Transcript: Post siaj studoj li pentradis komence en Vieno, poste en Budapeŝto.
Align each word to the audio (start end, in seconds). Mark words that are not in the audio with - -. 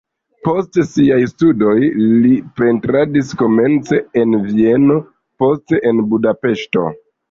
Post 0.45 0.79
siaj 0.93 1.19
studoj 1.31 1.75
li 2.25 2.33
pentradis 2.63 3.31
komence 3.45 4.03
en 4.25 4.37
Vieno, 4.51 5.01
poste 5.43 5.87
en 5.93 6.07
Budapeŝto. 6.13 6.93